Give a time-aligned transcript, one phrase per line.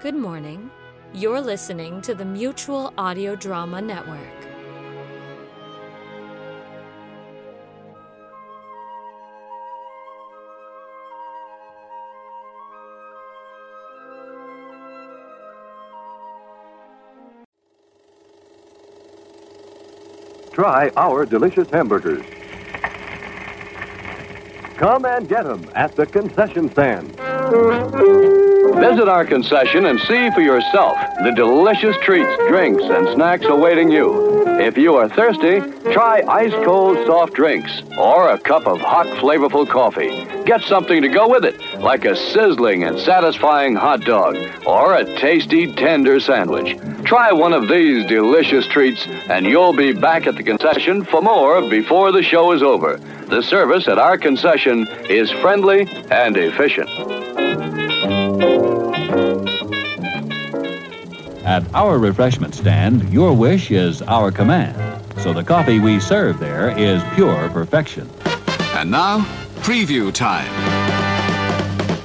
[0.00, 0.70] Good morning.
[1.12, 4.20] You're listening to the Mutual Audio Drama Network.
[20.52, 22.24] Try our delicious hamburgers.
[24.76, 28.37] Come and get them at the concession stand.
[28.80, 34.46] Visit our concession and see for yourself the delicious treats, drinks, and snacks awaiting you.
[34.60, 35.60] If you are thirsty,
[35.92, 40.24] try ice cold soft drinks or a cup of hot, flavorful coffee.
[40.44, 45.04] Get something to go with it, like a sizzling and satisfying hot dog or a
[45.18, 46.78] tasty, tender sandwich.
[47.04, 51.68] Try one of these delicious treats, and you'll be back at the concession for more
[51.68, 52.96] before the show is over.
[53.26, 57.27] The service at our concession is friendly and efficient.
[61.58, 64.76] At our refreshment stand, your wish is our command.
[65.20, 68.08] So the coffee we serve there is pure perfection.
[68.74, 69.22] And now,
[69.66, 70.46] preview time.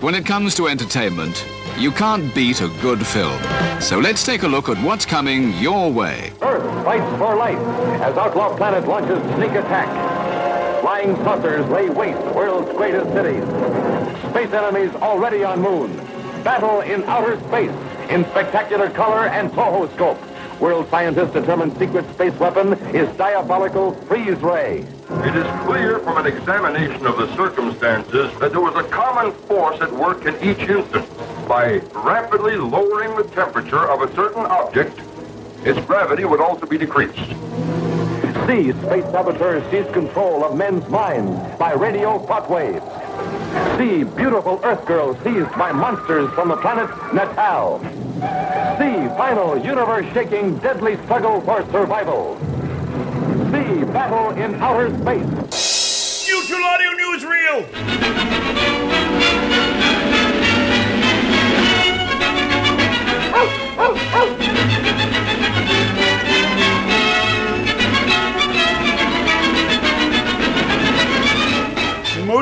[0.00, 1.44] When it comes to entertainment,
[1.76, 3.42] you can't beat a good film.
[3.80, 6.32] So let's take a look at what's coming your way.
[6.42, 7.58] Earth fights for life
[8.02, 9.90] as Outlaw Planet launches sneak attack.
[10.80, 13.42] Flying saucers lay waste the world's greatest cities.
[14.30, 15.96] Space enemies already on moon.
[16.44, 17.74] Battle in outer space
[18.10, 20.18] in spectacular color and Tohoscope.
[20.60, 24.80] World scientists determine secret space weapon is diabolical freeze ray.
[24.80, 29.80] It is clear from an examination of the circumstances that there was a common force
[29.80, 31.08] at work in each instance.
[31.48, 35.00] By rapidly lowering the temperature of a certain object,
[35.64, 37.16] its gravity would also be decreased.
[38.46, 42.84] See, space saboteurs seize control of men's minds by radio thought waves.
[43.78, 47.80] See, beautiful Earth girls seized by monsters from the planet Natal.
[48.78, 52.38] See, final universe-shaking deadly struggle for survival.
[53.50, 56.28] See, battle in outer space.
[56.28, 58.50] Mutual Audio Newsreel!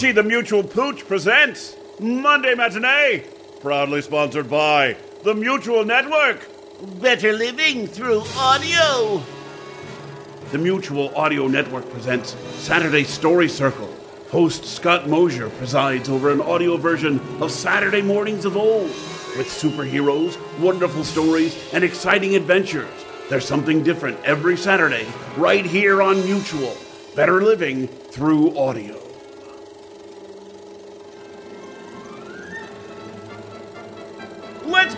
[0.00, 3.22] The Mutual Pooch presents Monday Matinee,
[3.60, 6.48] proudly sponsored by the Mutual Network.
[7.00, 9.22] Better living through audio.
[10.52, 13.94] The Mutual Audio Network presents Saturday Story Circle.
[14.30, 18.88] Host Scott Mosier presides over an audio version of Saturday Mornings of Old.
[19.36, 22.88] With superheroes, wonderful stories, and exciting adventures.
[23.28, 25.06] There's something different every Saturday,
[25.36, 26.74] right here on Mutual.
[27.14, 29.09] Better living through audio.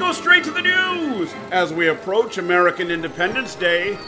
[0.00, 3.98] Go straight to the news as we approach American Independence Day.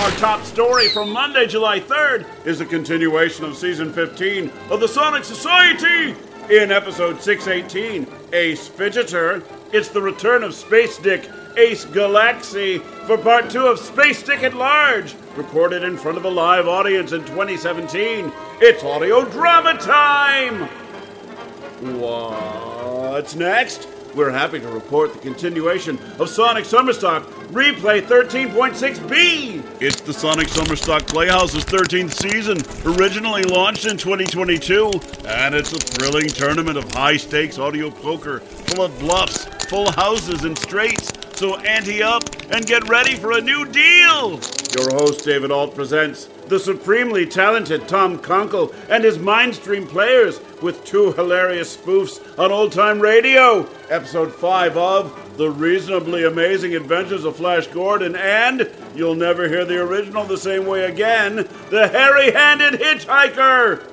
[0.00, 4.88] Our top story from Monday, July 3rd is a continuation of season 15 of the
[4.88, 6.16] Sonic Society.
[6.50, 13.50] In episode 618, Ace Fidgeter, it's the return of Space Dick Ace Galaxy for part
[13.50, 18.32] two of Space Dick at Large, recorded in front of a live audience in 2017.
[18.60, 20.85] It's audio drama time!
[21.80, 23.86] What's next?
[24.14, 29.82] We're happy to report the continuation of Sonic Summerstock Replay 13.6b.
[29.82, 32.56] It's the Sonic Summerstock Playhouse's 13th season,
[32.96, 34.90] originally launched in 2022,
[35.26, 40.44] and it's a thrilling tournament of high stakes audio poker full of bluffs, full houses,
[40.44, 41.12] and straights.
[41.38, 44.40] So ante up and get ready for a new deal.
[44.78, 50.84] Your host, David Alt, presents the supremely talented Tom Conkle and his Mindstream players with
[50.84, 53.68] two hilarious spoofs on old time radio.
[53.90, 59.82] Episode 5 of The Reasonably Amazing Adventures of Flash Gordon and You'll Never Hear the
[59.82, 63.92] Original the Same Way Again The Hairy Handed Hitchhiker.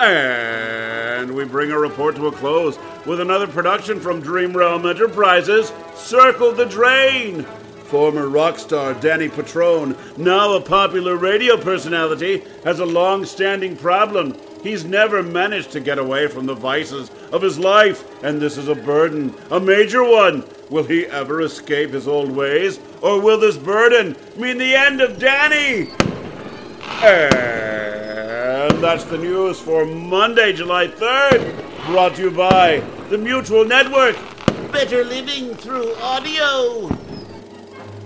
[0.00, 6.52] And we bring our report to a close with another production from DreamRealm Enterprises Circle
[6.52, 7.46] the Drain.
[7.94, 14.36] Former rock star Danny Patrone, now a popular radio personality, has a long standing problem.
[14.64, 18.66] He's never managed to get away from the vices of his life, and this is
[18.66, 20.42] a burden, a major one.
[20.70, 25.20] Will he ever escape his old ways, or will this burden mean the end of
[25.20, 25.90] Danny?
[27.00, 34.16] And that's the news for Monday, July 3rd, brought to you by the Mutual Network.
[34.72, 36.88] Better living through audio.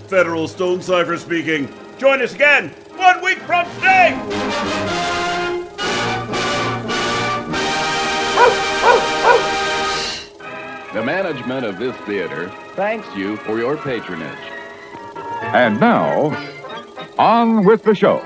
[0.09, 1.71] Federal Stonecipher speaking.
[1.99, 4.17] Join us again one week from today.
[10.93, 14.35] The management of this theater thanks you for your patronage.
[15.53, 16.35] And now,
[17.19, 18.25] on with the show.